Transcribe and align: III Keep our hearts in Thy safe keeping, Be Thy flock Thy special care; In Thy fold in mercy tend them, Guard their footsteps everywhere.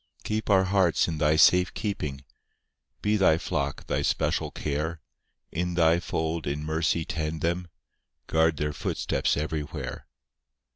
III 0.01 0.23
Keep 0.27 0.49
our 0.49 0.63
hearts 0.63 1.07
in 1.07 1.19
Thy 1.19 1.35
safe 1.35 1.71
keeping, 1.75 2.23
Be 3.03 3.17
Thy 3.17 3.37
flock 3.37 3.85
Thy 3.85 4.01
special 4.01 4.49
care; 4.49 4.99
In 5.51 5.75
Thy 5.75 5.99
fold 5.99 6.47
in 6.47 6.63
mercy 6.63 7.05
tend 7.05 7.41
them, 7.41 7.67
Guard 8.25 8.57
their 8.57 8.73
footsteps 8.73 9.37
everywhere. 9.37 10.07